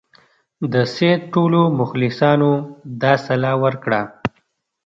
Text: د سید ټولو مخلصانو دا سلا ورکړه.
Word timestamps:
د 0.73 0.75
سید 0.95 1.21
ټولو 1.33 1.61
مخلصانو 1.79 2.51
دا 3.01 3.13
سلا 3.25 3.53
ورکړه. 3.63 4.01